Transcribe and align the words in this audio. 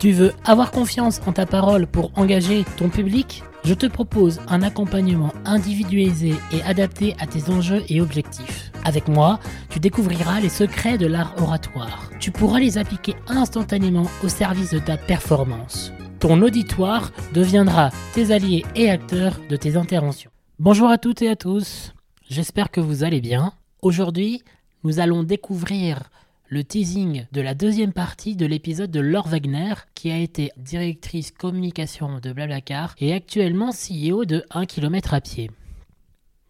Tu 0.00 0.12
veux 0.12 0.32
avoir 0.46 0.70
confiance 0.70 1.20
en 1.26 1.32
ta 1.32 1.44
parole 1.44 1.86
pour 1.86 2.10
engager 2.18 2.64
ton 2.78 2.88
public? 2.88 3.42
Je 3.64 3.74
te 3.74 3.84
propose 3.84 4.40
un 4.48 4.62
accompagnement 4.62 5.30
individualisé 5.44 6.32
et 6.52 6.62
adapté 6.62 7.14
à 7.20 7.26
tes 7.26 7.50
enjeux 7.50 7.82
et 7.90 8.00
objectifs. 8.00 8.72
Avec 8.86 9.08
moi, 9.08 9.40
tu 9.68 9.78
découvriras 9.78 10.40
les 10.40 10.48
secrets 10.48 10.96
de 10.96 11.06
l'art 11.06 11.34
oratoire. 11.36 12.08
Tu 12.18 12.30
pourras 12.30 12.60
les 12.60 12.78
appliquer 12.78 13.14
instantanément 13.28 14.06
au 14.24 14.28
service 14.28 14.70
de 14.70 14.78
ta 14.78 14.96
performance. 14.96 15.92
Ton 16.18 16.40
auditoire 16.40 17.12
deviendra 17.34 17.90
tes 18.14 18.32
alliés 18.32 18.64
et 18.74 18.88
acteurs 18.88 19.38
de 19.50 19.56
tes 19.56 19.76
interventions. 19.76 20.30
Bonjour 20.58 20.88
à 20.88 20.96
toutes 20.96 21.20
et 21.20 21.28
à 21.28 21.36
tous, 21.36 21.92
j'espère 22.26 22.70
que 22.70 22.80
vous 22.80 23.04
allez 23.04 23.20
bien. 23.20 23.52
Aujourd'hui, 23.82 24.42
nous 24.82 24.98
allons 24.98 25.24
découvrir 25.24 26.04
le 26.50 26.64
teasing 26.64 27.26
de 27.30 27.40
la 27.40 27.54
deuxième 27.54 27.92
partie 27.92 28.34
de 28.34 28.44
l'épisode 28.44 28.90
de 28.90 28.98
Laure 28.98 29.28
Wagner, 29.28 29.72
qui 29.94 30.10
a 30.10 30.18
été 30.18 30.50
directrice 30.56 31.30
communication 31.30 32.18
de 32.18 32.32
Blablacar 32.32 32.96
et 32.98 33.12
actuellement 33.12 33.70
CEO 33.70 34.24
de 34.24 34.44
1 34.50 34.66
km 34.66 35.14
à 35.14 35.20
pied. 35.20 35.52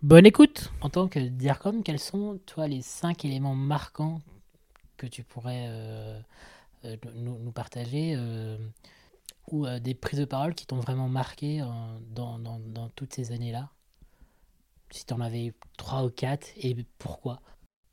Bonne 0.00 0.24
écoute! 0.24 0.72
En 0.80 0.88
tant 0.88 1.06
que 1.06 1.18
DIRCOM, 1.18 1.82
quels 1.82 1.98
sont, 1.98 2.40
toi, 2.46 2.66
les 2.66 2.80
5 2.80 3.26
éléments 3.26 3.54
marquants 3.54 4.22
que 4.96 5.06
tu 5.06 5.22
pourrais 5.22 5.66
euh, 5.68 6.18
euh, 6.86 6.96
nous, 7.16 7.52
partager 7.52 8.14
euh, 8.16 8.56
ou 9.50 9.66
des 9.80 9.92
prises 9.92 10.20
de 10.20 10.24
parole 10.24 10.54
qui 10.54 10.66
t'ont 10.66 10.80
vraiment 10.80 11.10
marqué 11.10 11.62
dans, 12.14 12.38
dans 12.38 12.88
toutes 12.96 13.12
ces 13.12 13.32
années-là? 13.32 13.68
Si 14.90 15.04
tu 15.04 15.12
en 15.12 15.20
avais 15.20 15.52
3 15.76 16.04
ou 16.04 16.10
4, 16.10 16.52
et 16.56 16.74
pourquoi? 16.98 17.42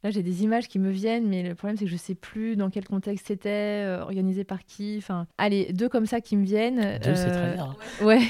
Là, 0.04 0.12
j'ai 0.12 0.22
des 0.22 0.44
images 0.44 0.68
qui 0.68 0.78
me 0.78 0.92
viennent, 0.92 1.28
mais 1.28 1.42
le 1.42 1.56
problème, 1.56 1.76
c'est 1.76 1.86
que 1.86 1.90
je 1.90 1.96
ne 1.96 2.00
sais 2.00 2.14
plus 2.14 2.56
dans 2.56 2.70
quel 2.70 2.86
contexte 2.86 3.28
c'était, 3.28 3.50
euh, 3.84 4.02
organisé 4.02 4.44
par 4.44 4.64
qui. 4.64 4.96
Enfin, 5.00 5.26
allez, 5.40 5.74
deux 5.74 5.90
comme 5.90 6.06
ça 6.06 6.22
qui 6.22 6.38
me 6.38 6.46
viennent. 6.46 7.00
Deux, 7.04 7.16
c'est 7.16 7.32
très 7.32 7.54
bien. 7.54 7.76
Ouais, 8.04 8.22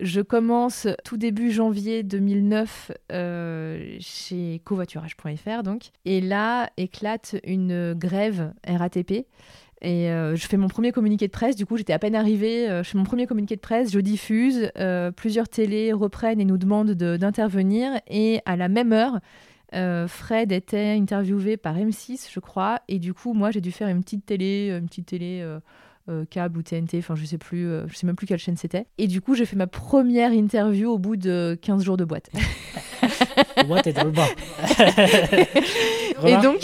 je 0.00 0.22
commence 0.22 0.88
tout 1.04 1.18
début 1.18 1.50
janvier 1.50 2.02
2009 2.02 2.92
euh, 3.12 3.96
chez 4.00 4.62
covoiturage.fr, 4.64 5.62
donc. 5.62 5.90
Et 6.06 6.22
là, 6.22 6.70
éclate 6.78 7.36
une 7.44 7.92
grève 7.92 8.54
RATP. 8.66 9.26
Et 9.82 10.10
euh, 10.10 10.36
je 10.36 10.46
fais 10.46 10.56
mon 10.56 10.68
premier 10.68 10.90
communiqué 10.90 11.26
de 11.26 11.32
presse. 11.32 11.54
Du 11.54 11.66
coup, 11.66 11.76
j'étais 11.76 11.92
à 11.92 11.98
peine 11.98 12.14
arrivée. 12.14 12.66
je 12.66 12.88
fais 12.88 12.96
mon 12.96 13.04
premier 13.04 13.26
communiqué 13.26 13.56
de 13.56 13.60
presse, 13.60 13.92
je 13.92 14.00
diffuse. 14.00 14.70
plusieurs 15.16 15.50
télés 15.50 15.92
reprennent 15.92 16.40
et 16.40 16.46
nous 16.46 16.58
demandent 16.58 16.92
d'intervenir. 16.92 18.00
Et 18.08 18.40
à 18.46 18.56
la 18.56 18.68
même 18.68 18.94
heure, 18.94 19.20
euh, 19.74 20.08
Fred 20.08 20.52
était 20.52 20.96
interviewé 20.98 21.56
par 21.56 21.76
M6, 21.76 22.28
je 22.32 22.40
crois, 22.40 22.80
et 22.88 22.98
du 22.98 23.14
coup, 23.14 23.32
moi, 23.32 23.50
j'ai 23.50 23.60
dû 23.60 23.72
faire 23.72 23.88
une 23.88 24.02
petite 24.02 24.26
télé, 24.26 24.70
une 24.70 24.86
petite 24.86 25.06
télé 25.06 25.40
euh, 25.42 25.60
euh, 26.08 26.24
câble 26.28 26.58
ou 26.58 26.62
TNT, 26.62 26.98
enfin, 26.98 27.14
je 27.14 27.24
sais 27.24 27.38
plus, 27.38 27.68
je 27.86 27.94
sais 27.94 28.06
même 28.06 28.16
plus 28.16 28.26
quelle 28.26 28.38
chaîne 28.38 28.56
c'était. 28.56 28.86
Et 28.98 29.06
du 29.06 29.20
coup, 29.20 29.34
j'ai 29.34 29.46
fait 29.46 29.56
ma 29.56 29.66
première 29.66 30.32
interview 30.32 30.90
au 30.90 30.98
bout 30.98 31.16
de 31.16 31.58
15 31.60 31.84
jours 31.84 31.96
de 31.96 32.04
boîte. 32.04 32.30
Moi, 33.66 33.82
t'es 33.82 33.92
dans 33.92 34.04
le 34.04 34.10
bas. 34.10 34.28
et 36.26 36.36
donc. 36.38 36.58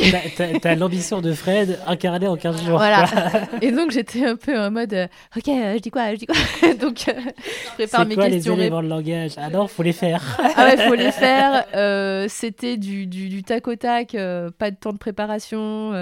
T'as 0.60 0.74
l'ambition 0.74 1.20
de 1.20 1.32
Fred 1.32 1.78
incarnée 1.86 2.28
en 2.28 2.36
15 2.36 2.64
jours. 2.64 2.78
Voilà. 2.78 3.06
et 3.62 3.72
donc, 3.72 3.90
j'étais 3.90 4.24
un 4.24 4.36
peu 4.36 4.58
en 4.58 4.70
mode 4.70 4.94
euh, 4.94 5.06
Ok, 5.36 5.44
je 5.46 5.78
dis 5.78 5.90
quoi 5.90 6.12
Je 6.12 6.18
dis 6.18 6.26
quoi 6.26 6.36
Donc, 6.80 7.08
euh, 7.08 7.12
je 7.16 7.74
prépare 7.74 8.06
mes 8.06 8.14
quoi, 8.14 8.28
questions. 8.28 8.56
les 8.56 8.62
éléments 8.62 8.82
de 8.82 8.88
langage? 8.88 9.32
Ah 9.36 9.50
non, 9.50 9.66
faut 9.68 9.82
les 9.82 9.92
faire. 9.92 10.22
ah 10.56 10.64
ouais, 10.64 10.76
faut 10.88 10.94
les 10.94 11.12
faire. 11.12 11.64
Euh, 11.74 12.26
c'était 12.28 12.76
du, 12.76 13.06
du, 13.06 13.28
du, 13.28 13.42
tac 13.42 13.66
au 13.68 13.76
tac, 13.76 14.12
pas 14.12 14.70
de 14.70 14.76
temps 14.76 14.92
de 14.92 14.98
préparation. 14.98 15.92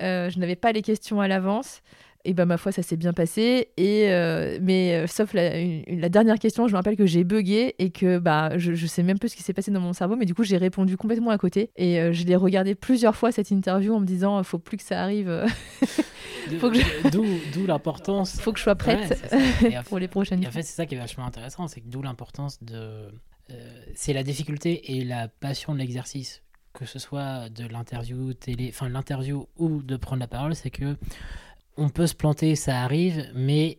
je 0.00 0.38
n'avais 0.38 0.56
pas 0.56 0.72
les 0.72 0.82
questions 0.82 1.20
à 1.20 1.28
l'avance. 1.28 1.82
Et 2.28 2.34
ben 2.34 2.44
ma 2.44 2.58
foi, 2.58 2.72
ça 2.72 2.82
s'est 2.82 2.98
bien 2.98 3.14
passé. 3.14 3.70
Et 3.78 4.10
euh, 4.10 4.58
mais 4.60 4.94
euh, 4.94 5.06
sauf 5.06 5.32
la, 5.32 5.48
la, 5.86 6.10
dernière 6.10 6.38
question, 6.38 6.68
je 6.68 6.72
me 6.72 6.76
rappelle 6.76 6.94
que 6.94 7.06
j'ai 7.06 7.24
bugué 7.24 7.74
et 7.78 7.88
que 7.88 8.18
bah 8.18 8.58
je, 8.58 8.74
je 8.74 8.86
sais 8.86 9.02
même 9.02 9.18
plus 9.18 9.30
ce 9.30 9.36
qui 9.36 9.42
s'est 9.42 9.54
passé 9.54 9.70
dans 9.70 9.80
mon 9.80 9.94
cerveau, 9.94 10.14
mais 10.14 10.26
du 10.26 10.34
coup 10.34 10.44
j'ai 10.44 10.58
répondu 10.58 10.98
complètement 10.98 11.30
à 11.30 11.38
côté. 11.38 11.70
Et 11.76 11.98
euh, 11.98 12.12
je 12.12 12.26
l'ai 12.26 12.36
regardé 12.36 12.74
plusieurs 12.74 13.16
fois 13.16 13.32
cette 13.32 13.50
interview 13.50 13.94
en 13.94 14.00
me 14.00 14.04
disant, 14.04 14.42
faut 14.42 14.58
plus 14.58 14.76
que 14.76 14.82
ça 14.82 15.02
arrive. 15.02 15.46
D'où 16.50 17.66
l'importance. 17.66 18.38
Faut 18.38 18.52
que 18.52 18.58
je 18.58 18.64
sois 18.64 18.76
prête 18.76 19.18
pour 19.88 19.98
les 19.98 20.08
prochaines. 20.08 20.44
Et 20.44 20.46
en 20.46 20.50
fait, 20.50 20.64
c'est 20.64 20.76
ça 20.76 20.84
qui 20.84 20.96
est 20.96 20.98
vachement 20.98 21.24
intéressant, 21.24 21.66
c'est 21.66 21.80
que 21.80 21.88
d'où 21.88 22.02
l'importance 22.02 22.62
de. 22.62 23.10
c'est 23.94 24.12
la 24.12 24.22
difficulté 24.22 24.98
et 24.98 25.04
la 25.04 25.28
passion 25.28 25.72
de 25.72 25.78
l'exercice 25.78 26.42
que 26.74 26.84
ce 26.84 26.98
soit 27.00 27.48
de 27.48 27.66
l'interview 27.66 28.34
télé, 28.34 28.70
enfin 28.72 28.88
l'interview 28.88 29.48
ou 29.56 29.82
de 29.82 29.96
prendre 29.96 30.20
la 30.20 30.28
parole, 30.28 30.54
c'est 30.54 30.70
que 30.70 30.96
on 31.78 31.88
peut 31.88 32.06
se 32.06 32.14
planter, 32.14 32.56
ça 32.56 32.82
arrive, 32.82 33.30
mais 33.34 33.78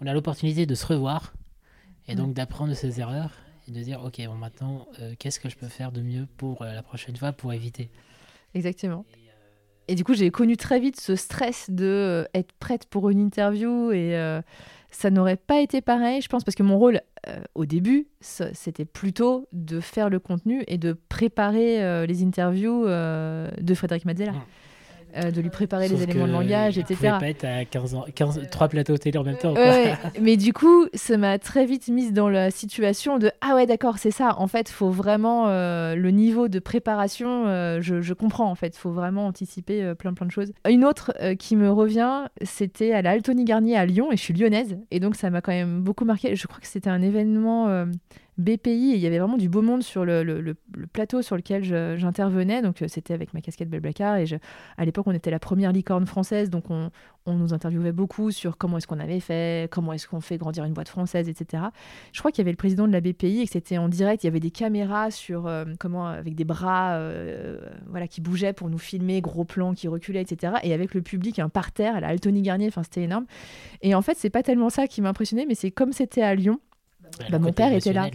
on 0.00 0.06
a 0.06 0.12
l'opportunité 0.12 0.66
de 0.66 0.74
se 0.74 0.86
revoir 0.86 1.32
et 2.06 2.14
donc 2.14 2.34
d'apprendre 2.34 2.70
de 2.70 2.74
ses 2.74 3.00
erreurs 3.00 3.30
et 3.68 3.70
de 3.70 3.80
dire 3.80 4.02
ok 4.04 4.20
bon 4.26 4.34
maintenant 4.34 4.86
euh, 5.00 5.14
qu'est-ce 5.18 5.40
que 5.40 5.48
je 5.48 5.56
peux 5.56 5.68
faire 5.68 5.92
de 5.92 6.02
mieux 6.02 6.26
pour 6.36 6.62
euh, 6.62 6.72
la 6.72 6.82
prochaine 6.82 7.16
fois 7.16 7.32
pour 7.32 7.52
éviter? 7.52 7.90
Exactement. 8.54 9.06
Et, 9.88 9.94
du 9.94 10.04
coup 10.04 10.14
j'ai 10.14 10.30
connu 10.30 10.56
très 10.56 10.80
vite 10.80 11.00
ce 11.00 11.16
stress 11.16 11.70
de 11.70 11.84
euh, 11.84 12.24
être 12.34 12.52
prête 12.58 12.86
pour 12.86 13.08
une 13.10 13.20
interview 13.20 13.92
et 13.92 14.40
ça 14.90 15.10
n'aurait 15.10 15.36
pas 15.36 15.60
été 15.60 15.80
pareil 15.80 16.20
je 16.20 16.28
pense 16.28 16.44
parce 16.44 16.54
que 16.54 16.62
mon 16.62 16.78
rôle 16.78 17.00
au 17.54 17.64
début 17.64 18.08
c'était 18.20 18.84
plutôt 18.84 19.48
de 19.52 19.80
faire 19.80 20.10
le 20.10 20.18
contenu 20.18 20.64
et 20.66 20.76
de 20.76 20.92
préparer 21.08 22.06
les 22.06 22.22
interviews 22.24 22.84
de 22.84 23.74
Frédéric 23.74 24.04
Mazzella. 24.04 24.32
Mmh. 24.32 24.42
Euh, 25.16 25.30
de 25.30 25.40
lui 25.40 25.50
préparer 25.50 25.88
les 25.88 26.02
éléments 26.02 26.26
de 26.26 26.32
langage, 26.32 26.78
etc. 26.78 26.96
Il 27.02 27.10
pas 27.10 27.28
être 27.28 27.44
à 27.44 27.64
15 27.64 27.94
ans, 27.94 28.04
15, 28.14 28.48
3 28.50 28.68
plateaux 28.68 28.96
télé 28.96 29.18
en 29.18 29.24
même 29.24 29.36
temps. 29.36 29.54
mais 30.20 30.36
du 30.36 30.52
coup, 30.52 30.86
ça 30.94 31.18
m'a 31.18 31.38
très 31.38 31.66
vite 31.66 31.88
mise 31.88 32.12
dans 32.12 32.28
la 32.28 32.50
situation 32.50 33.18
de 33.18 33.30
Ah 33.40 33.54
ouais, 33.54 33.66
d'accord, 33.66 33.98
c'est 33.98 34.10
ça. 34.10 34.38
En 34.38 34.46
fait, 34.46 34.70
il 34.70 34.72
faut 34.72 34.90
vraiment 34.90 35.48
euh, 35.48 35.94
le 35.96 36.10
niveau 36.10 36.48
de 36.48 36.58
préparation, 36.58 37.46
euh, 37.46 37.80
je, 37.82 38.00
je, 38.00 38.14
comprends 38.14 38.50
en 38.50 38.54
fait, 38.54 38.74
il 38.76 38.78
faut 38.78 38.92
vraiment 38.92 39.26
anticiper 39.26 39.92
plein 39.98 40.14
plein 40.14 40.26
de 40.26 40.32
choses. 40.32 40.52
Une 40.68 40.84
autre 40.84 41.12
qui 41.38 41.56
me 41.56 41.70
revient, 41.70 42.24
c'était 42.42 42.92
à 42.92 43.02
la 43.02 43.10
Altony 43.10 43.44
Garnier 43.44 43.76
à 43.76 43.84
Lyon, 43.84 44.12
et 44.12 44.16
je 44.16 44.22
suis 44.22 44.34
lyonnaise, 44.34 44.78
et 44.90 45.00
donc 45.00 45.16
ça 45.16 45.28
m'a 45.28 45.42
quand 45.42 45.52
même 45.52 45.82
beaucoup 45.82 46.04
marqué. 46.04 46.36
Je 46.36 46.46
crois 46.46 46.60
que 46.60 46.66
c'était 46.66 46.90
un 46.90 47.02
événement 47.02 47.86
BPI 48.38 48.92
et 48.92 48.94
il 48.94 48.98
y 48.98 49.06
avait 49.06 49.18
vraiment 49.18 49.36
du 49.36 49.50
beau 49.50 49.60
monde 49.60 49.82
sur 49.82 50.06
le, 50.06 50.54
plateau 50.92 51.20
sur 51.20 51.36
lequel 51.36 51.62
j'intervenais. 51.98 52.62
Donc 52.62 52.82
euh, 52.82 52.86
c'était 52.88 53.12
avec 53.12 53.34
ma 53.34 53.40
casquette 53.40 53.68
Belblacar 53.68 54.16
et 54.16 54.24
à 54.78 54.84
l'époque 54.84 55.06
on 55.06 55.12
était 55.12 55.30
la 55.30 55.38
première 55.38 55.72
licorne 55.72 56.06
française, 56.06 56.48
donc 56.48 56.64
on, 56.70 56.90
nous 57.26 57.54
interviewait 57.54 57.92
beaucoup 57.92 58.30
sur 58.30 58.56
comment 58.56 58.78
est-ce 58.78 58.86
qu'on 58.86 58.98
avait 58.98 59.20
fait, 59.20 59.70
comment 59.70 59.92
est-ce 59.92 60.08
qu'on 60.08 60.20
fait 60.20 60.38
grandir 60.38 60.64
une 60.64 60.72
boîte 60.72 60.88
française, 60.88 61.28
etc. 61.28 61.64
Je 62.12 62.18
crois 62.18 62.32
qu'il 62.32 62.40
y 62.40 62.44
avait 62.44 62.50
le 62.50 62.56
président 62.56 62.88
de 62.88 62.92
la 62.92 63.00
BPI 63.00 63.42
et 63.42 63.44
que 63.44 63.52
c'était 63.52 63.78
en 63.78 63.88
direct. 63.88 64.24
Il 64.24 64.26
y 64.26 64.30
avait 64.30 64.40
des 64.40 64.50
caméras 64.50 65.10
sur 65.10 65.46
euh, 65.46 65.64
comment 65.78 66.06
avec 66.06 66.34
des 66.34 66.44
bras 66.44 66.94
euh, 66.94 67.60
voilà 67.88 68.08
qui 68.08 68.20
bougeaient 68.20 68.52
pour 68.52 68.70
nous 68.70 68.78
filmer, 68.78 69.20
gros 69.20 69.44
plans 69.44 69.74
qui 69.74 69.88
reculaient, 69.88 70.22
etc. 70.22 70.54
Et 70.62 70.72
avec 70.72 70.94
le 70.94 71.02
public 71.02 71.38
un 71.38 71.48
parterre 71.48 71.96
à 71.96 72.00
la 72.00 72.08
Altony 72.08 72.42
Garnier. 72.42 72.68
Enfin 72.68 72.82
c'était 72.82 73.02
énorme. 73.02 73.26
Et 73.82 73.94
en 73.94 74.02
fait 74.02 74.16
c'est 74.16 74.30
pas 74.30 74.42
tellement 74.42 74.70
ça 74.70 74.86
qui 74.86 75.00
m'a 75.00 75.12
mais 75.46 75.54
c'est 75.54 75.70
comme 75.70 75.92
c'était 75.92 76.22
à 76.22 76.34
Lyon 76.34 76.58
bah, 77.30 77.38
mon 77.38 77.52
père 77.52 77.72
était 77.72 77.92
là. 77.92 78.08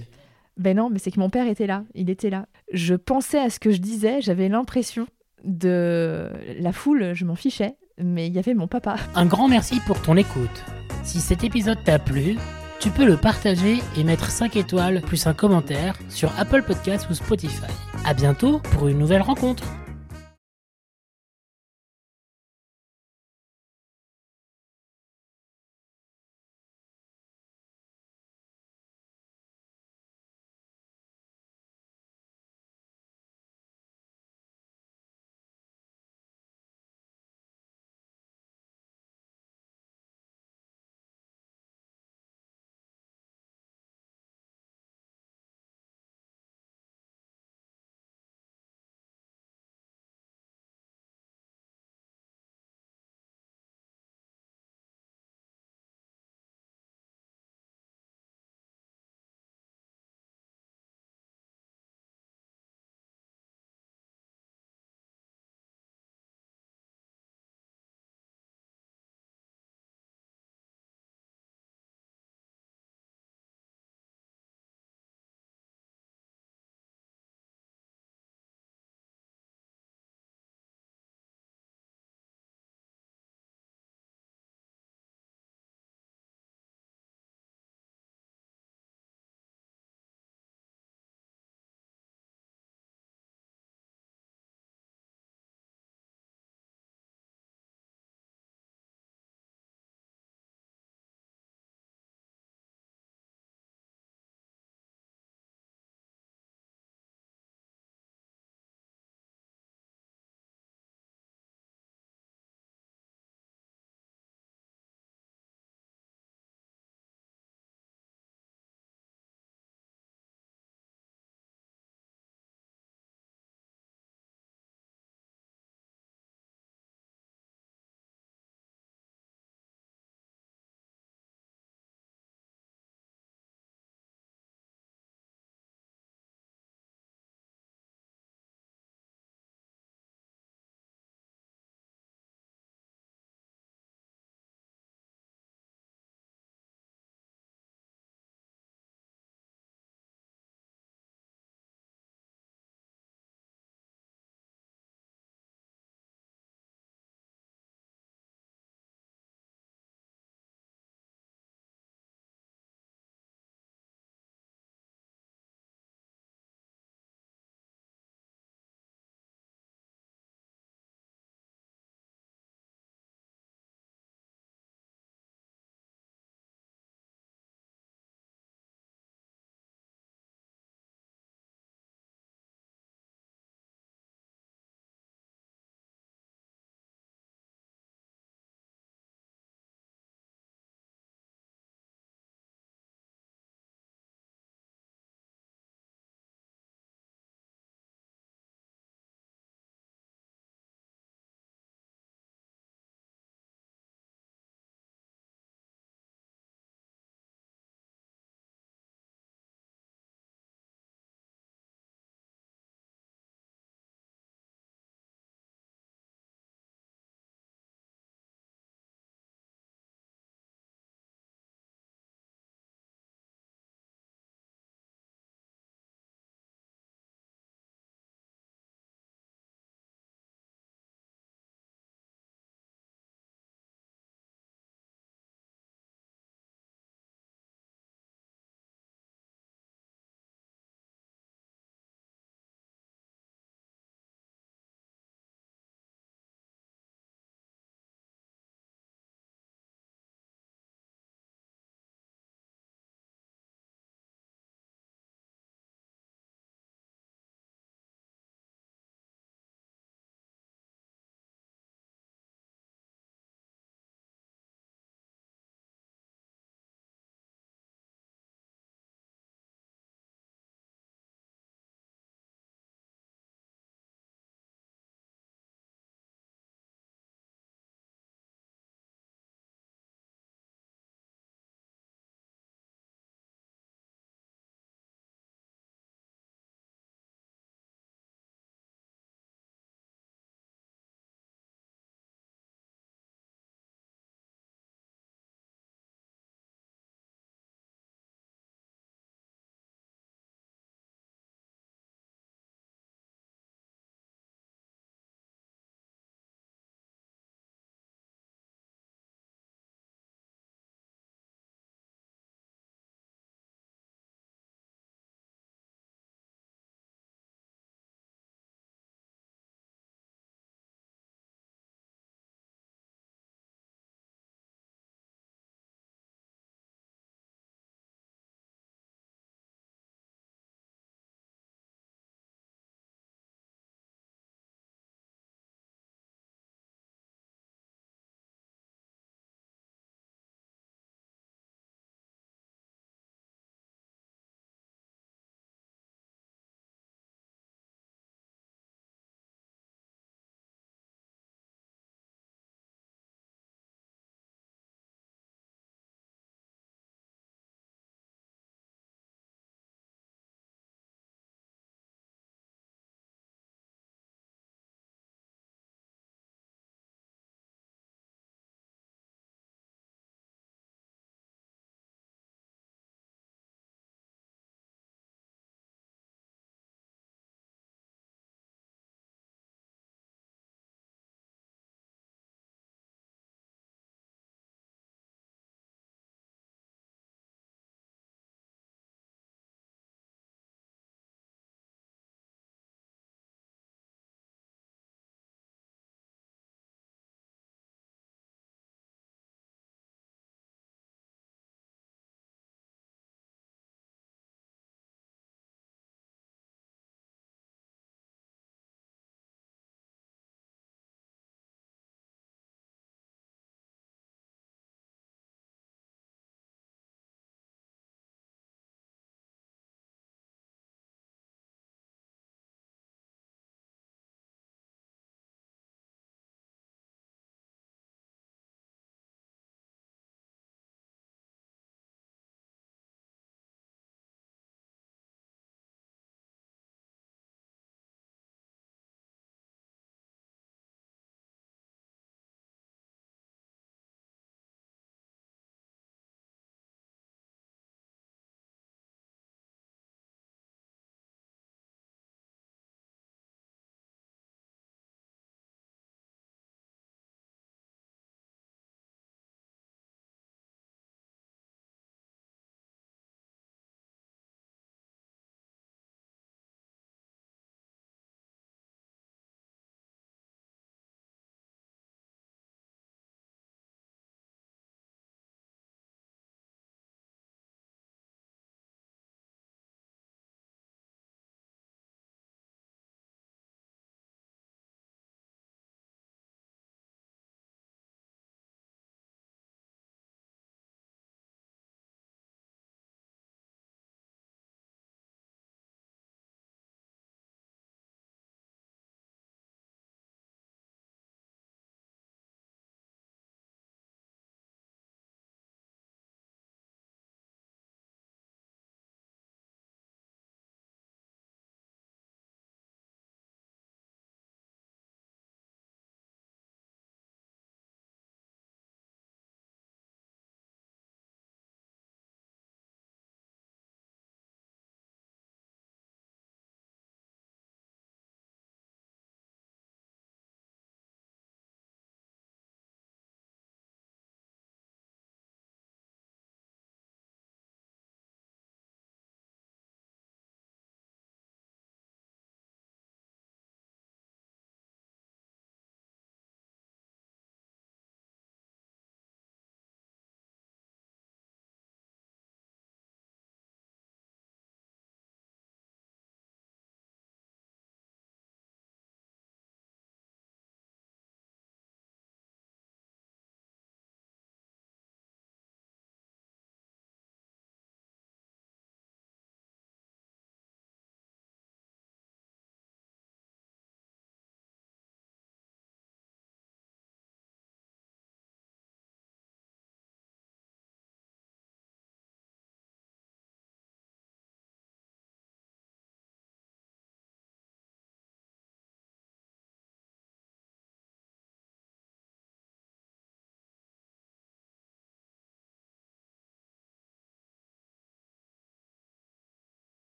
Ben 0.58 0.76
non, 0.76 0.90
mais 0.90 1.00
c'est 1.00 1.12
que 1.12 1.20
mon 1.20 1.30
père 1.30 1.48
était 1.48 1.68
là. 1.68 1.84
Il 1.94 2.10
était 2.10 2.30
là. 2.30 2.48
Je 2.74 2.96
pensais 2.96 3.40
à 3.40 3.50
ce 3.50 3.60
que 3.60 3.72
je 3.72 3.78
disais. 3.78 4.22
J'avais 4.22 4.50
l'impression 4.50 5.08
de 5.44 6.30
la 6.60 6.72
foule. 6.72 7.14
Je 7.14 7.26
m'en 7.26 7.36
fichais. 7.36 7.76
Mais 8.00 8.28
il 8.28 8.34
y 8.34 8.40
avait 8.40 8.54
mon 8.54 8.68
papa. 8.68 8.96
Un 9.16 9.26
grand 9.26 9.48
merci 9.48 9.80
pour 9.86 10.02
ton 10.02 10.18
écoute. 10.18 10.64
Si 11.04 11.20
cet 11.20 11.44
épisode 11.44 11.84
t'a 11.84 12.00
plu, 12.00 12.38
tu 12.80 12.92
peux 12.92 13.06
le 13.06 13.18
partager 13.18 13.80
et 13.98 14.04
mettre 14.04 14.30
5 14.30 14.56
étoiles 14.56 15.02
plus 15.02 15.26
un 15.26 15.34
commentaire 15.34 15.96
sur 16.10 16.32
Apple 16.40 16.64
Podcasts 16.64 17.10
ou 17.10 17.14
Spotify. 17.14 17.72
À 18.06 18.14
bientôt 18.14 18.60
pour 18.60 18.88
une 18.88 19.00
nouvelle 19.00 19.24
rencontre. 19.24 19.64